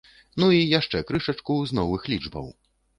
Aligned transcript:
Ну 0.43 0.47
і 0.59 0.61
яшчэ 0.79 1.03
крышачку 1.11 1.61
з 1.69 1.79
новых 1.83 2.11
лічбаў. 2.13 2.55